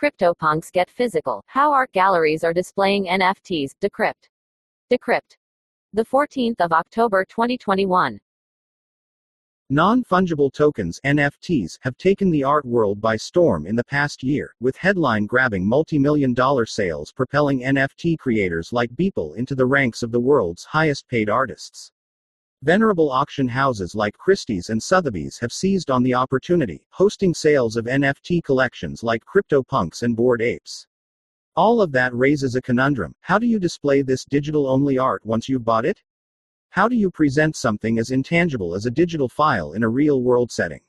[0.00, 1.42] CryptoPunks get physical.
[1.46, 3.72] How art galleries are displaying NFTs.
[3.82, 4.30] Decrypt.
[4.90, 5.36] Decrypt.
[5.92, 8.18] The 14th of October 2021.
[9.68, 14.74] Non-fungible tokens NFTs have taken the art world by storm in the past year, with
[14.76, 20.64] headline-grabbing multi-million dollar sales propelling NFT creators like Beeple into the ranks of the world's
[20.64, 21.92] highest-paid artists.
[22.62, 27.86] Venerable auction houses like Christie's and Sotheby's have seized on the opportunity, hosting sales of
[27.86, 30.86] NFT collections like CryptoPunks and Bored Apes.
[31.56, 33.14] All of that raises a conundrum.
[33.22, 36.02] How do you display this digital only art once you've bought it?
[36.68, 40.52] How do you present something as intangible as a digital file in a real world
[40.52, 40.82] setting?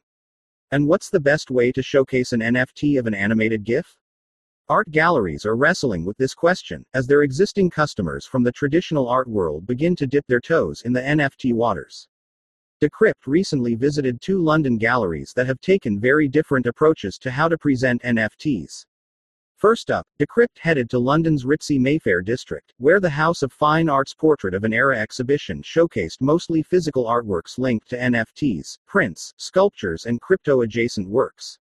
[0.71, 3.97] And what's the best way to showcase an NFT of an animated GIF?
[4.71, 9.27] Art galleries are wrestling with this question, as their existing customers from the traditional art
[9.27, 12.07] world begin to dip their toes in the NFT waters.
[12.81, 17.57] Decrypt recently visited two London galleries that have taken very different approaches to how to
[17.57, 18.85] present NFTs.
[19.57, 24.13] First up, Decrypt headed to London's ritzy Mayfair district, where the House of Fine Arts
[24.13, 30.21] portrait of an era exhibition showcased mostly physical artworks linked to NFTs, prints, sculptures, and
[30.21, 31.59] crypto adjacent works.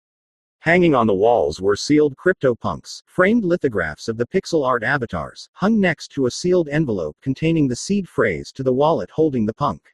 [0.63, 5.77] Hanging on the walls were sealed CryptoPunks, framed lithographs of the pixel art avatars, hung
[5.77, 9.93] next to a sealed envelope containing the seed phrase to the wallet holding the punk.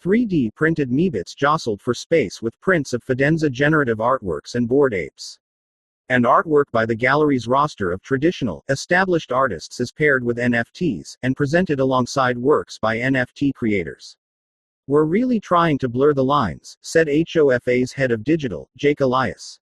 [0.00, 5.40] 3D printed Meebits jostled for space with prints of Fidenza generative artworks and bored apes.
[6.08, 11.36] And artwork by the gallery's roster of traditional, established artists is paired with NFTs, and
[11.36, 14.16] presented alongside works by NFT creators.
[14.86, 19.58] We're really trying to blur the lines, said HOFA's head of digital, Jake Elias.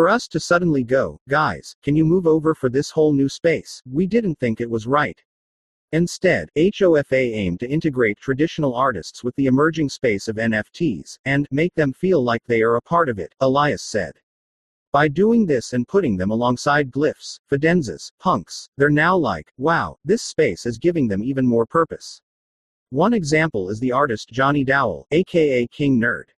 [0.00, 3.82] For us to suddenly go, guys, can you move over for this whole new space?
[3.84, 5.22] We didn't think it was right.
[5.92, 11.74] Instead, HOFA aimed to integrate traditional artists with the emerging space of NFTs, and make
[11.74, 14.14] them feel like they are a part of it, Elias said.
[14.90, 20.22] By doing this and putting them alongside glyphs, fidenzas, punks, they're now like, wow, this
[20.22, 22.22] space is giving them even more purpose.
[22.88, 26.30] One example is the artist Johnny Dowell, aka King Nerd.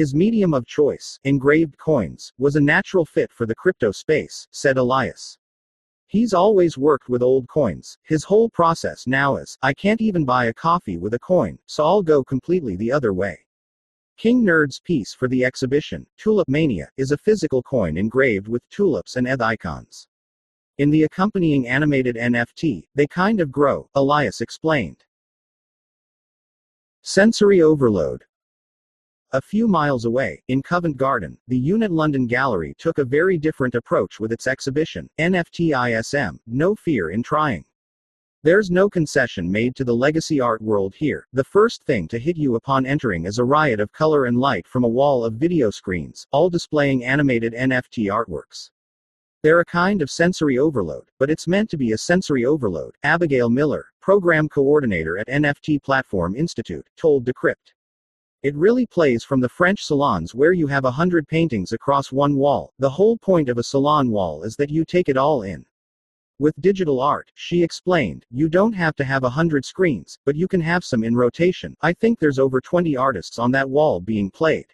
[0.00, 4.78] His medium of choice, engraved coins, was a natural fit for the crypto space, said
[4.78, 5.36] Elias.
[6.06, 7.98] He's always worked with old coins.
[8.04, 11.84] His whole process now is I can't even buy a coffee with a coin, so
[11.84, 13.40] I'll go completely the other way.
[14.16, 19.16] King Nerd's piece for the exhibition, Tulip Mania, is a physical coin engraved with tulips
[19.16, 20.08] and ETH icons.
[20.78, 25.04] In the accompanying animated NFT, they kind of grow, Elias explained.
[27.02, 28.24] Sensory overload.
[29.32, 33.76] A few miles away, in Covent Garden, the Unit London Gallery took a very different
[33.76, 37.64] approach with its exhibition, NFTISM No Fear in Trying.
[38.42, 41.28] There's no concession made to the legacy art world here.
[41.32, 44.66] The first thing to hit you upon entering is a riot of color and light
[44.66, 48.70] from a wall of video screens, all displaying animated NFT artworks.
[49.44, 53.48] They're a kind of sensory overload, but it's meant to be a sensory overload, Abigail
[53.48, 57.74] Miller, program coordinator at NFT Platform Institute, told Decrypt.
[58.42, 62.36] It really plays from the French salons where you have a hundred paintings across one
[62.36, 62.72] wall.
[62.78, 65.66] The whole point of a salon wall is that you take it all in.
[66.38, 70.48] With digital art, she explained, you don't have to have a hundred screens, but you
[70.48, 71.76] can have some in rotation.
[71.82, 74.72] I think there's over 20 artists on that wall being played.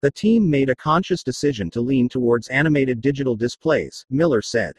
[0.00, 4.74] The team made a conscious decision to lean towards animated digital displays, Miller said.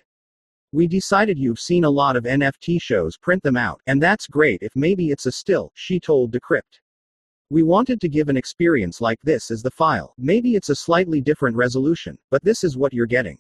[0.72, 4.63] We decided you've seen a lot of NFT shows print them out, and that's great
[4.63, 6.79] if maybe it's a still, she told Decrypt.
[7.50, 10.13] We wanted to give an experience like this as the file.
[10.18, 13.38] Maybe it's a slightly different resolution, but this is what you're getting.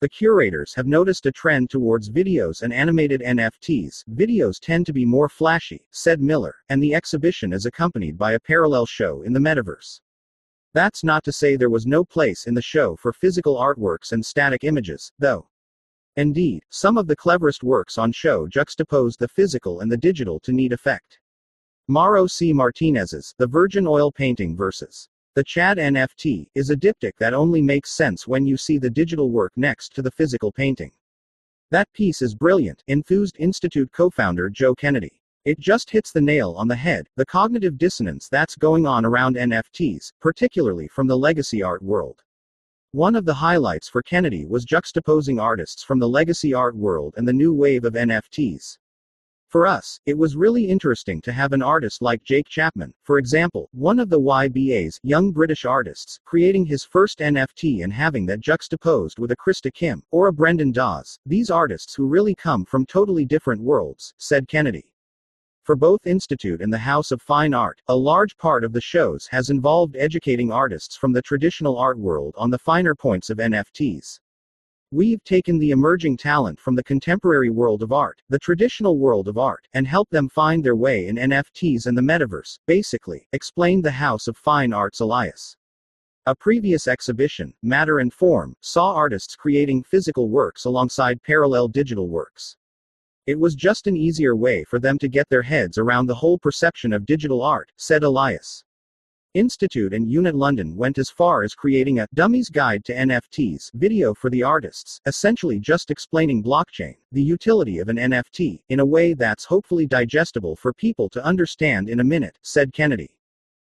[0.00, 4.02] The curators have noticed a trend towards videos and animated NFTs.
[4.14, 8.40] Videos tend to be more flashy, said Miller, and the exhibition is accompanied by a
[8.40, 10.00] parallel show in the metaverse.
[10.74, 14.26] That's not to say there was no place in the show for physical artworks and
[14.26, 15.48] static images, though.
[16.16, 20.52] Indeed, some of the cleverest works on show juxtapose the physical and the digital to
[20.52, 21.20] neat effect.
[21.90, 22.52] Mauro C.
[22.52, 27.90] Martinez's The Virgin Oil Painting versus the Chad NFT is a diptych that only makes
[27.90, 30.92] sense when you see the digital work next to the physical painting.
[31.72, 35.20] That piece is brilliant, enthused Institute co founder Joe Kennedy.
[35.44, 39.34] It just hits the nail on the head the cognitive dissonance that's going on around
[39.34, 42.22] NFTs, particularly from the legacy art world.
[42.92, 47.26] One of the highlights for Kennedy was juxtaposing artists from the legacy art world and
[47.26, 48.78] the new wave of NFTs.
[49.50, 53.68] For us, it was really interesting to have an artist like Jake Chapman, for example,
[53.72, 59.18] one of the YBA's young British artists, creating his first NFT and having that juxtaposed
[59.18, 63.24] with a Krista Kim or a Brendan Dawes, these artists who really come from totally
[63.24, 64.94] different worlds, said Kennedy.
[65.64, 69.26] For both Institute and the House of Fine Art, a large part of the shows
[69.32, 74.20] has involved educating artists from the traditional art world on the finer points of NFTs.
[74.92, 79.38] We've taken the emerging talent from the contemporary world of art, the traditional world of
[79.38, 83.92] art, and helped them find their way in NFTs and the metaverse, basically, explained the
[83.92, 85.56] House of Fine Arts Elias.
[86.26, 92.56] A previous exhibition, Matter and Form, saw artists creating physical works alongside parallel digital works.
[93.28, 96.36] It was just an easier way for them to get their heads around the whole
[96.36, 98.64] perception of digital art, said Elias.
[99.34, 104.12] Institute and Unit London went as far as creating a Dummy's Guide to NFTs video
[104.12, 109.14] for the artists, essentially just explaining blockchain, the utility of an NFT, in a way
[109.14, 113.16] that's hopefully digestible for people to understand in a minute, said Kennedy.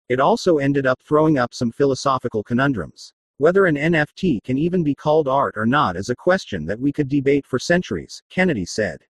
[0.07, 3.11] It also ended up throwing up some philosophical conundrums.
[3.37, 6.93] Whether an NFT can even be called art or not is a question that we
[6.93, 9.01] could debate for centuries, Kennedy said.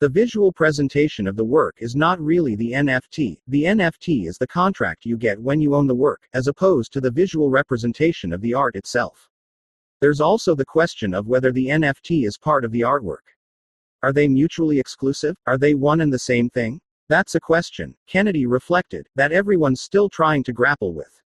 [0.00, 3.38] The visual presentation of the work is not really the NFT.
[3.46, 7.00] The NFT is the contract you get when you own the work, as opposed to
[7.00, 9.30] the visual representation of the art itself.
[10.00, 13.36] There's also the question of whether the NFT is part of the artwork.
[14.02, 15.36] Are they mutually exclusive?
[15.46, 16.80] Are they one and the same thing?
[17.08, 21.22] That's a question, Kennedy reflected, that everyone's still trying to grapple with.